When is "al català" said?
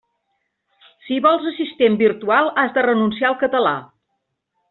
3.31-3.77